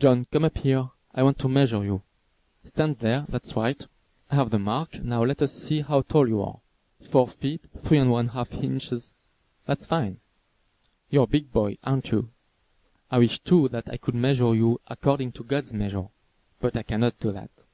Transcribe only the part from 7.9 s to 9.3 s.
and one half inches.